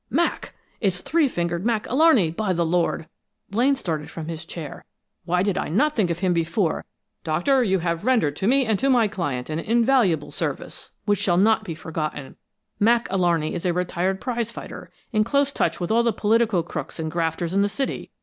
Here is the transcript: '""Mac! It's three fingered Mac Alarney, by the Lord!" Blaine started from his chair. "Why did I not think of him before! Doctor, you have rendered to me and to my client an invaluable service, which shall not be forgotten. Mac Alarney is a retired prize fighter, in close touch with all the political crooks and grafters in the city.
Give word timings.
'""Mac! 0.23 0.55
It's 0.79 0.99
three 1.01 1.27
fingered 1.27 1.63
Mac 1.63 1.85
Alarney, 1.85 2.31
by 2.35 2.53
the 2.53 2.65
Lord!" 2.65 3.07
Blaine 3.51 3.75
started 3.75 4.09
from 4.09 4.29
his 4.29 4.47
chair. 4.47 4.83
"Why 5.25 5.43
did 5.43 5.59
I 5.59 5.67
not 5.67 5.95
think 5.95 6.09
of 6.09 6.17
him 6.25 6.33
before! 6.33 6.85
Doctor, 7.23 7.63
you 7.63 7.77
have 7.77 8.03
rendered 8.03 8.35
to 8.37 8.47
me 8.47 8.65
and 8.65 8.79
to 8.79 8.89
my 8.89 9.07
client 9.07 9.51
an 9.51 9.59
invaluable 9.59 10.31
service, 10.31 10.89
which 11.05 11.19
shall 11.19 11.37
not 11.37 11.63
be 11.63 11.75
forgotten. 11.75 12.35
Mac 12.79 13.07
Alarney 13.09 13.53
is 13.53 13.63
a 13.63 13.73
retired 13.73 14.19
prize 14.19 14.49
fighter, 14.49 14.89
in 15.11 15.23
close 15.23 15.51
touch 15.51 15.79
with 15.79 15.91
all 15.91 16.01
the 16.01 16.11
political 16.11 16.63
crooks 16.63 16.97
and 16.99 17.11
grafters 17.11 17.53
in 17.53 17.61
the 17.61 17.69
city. 17.69 18.09